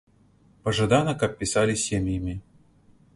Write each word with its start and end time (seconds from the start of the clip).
Пажадана, 0.69 1.13
каб 1.23 1.37
пісалі 1.41 1.75
сем'ямі. 1.85 2.35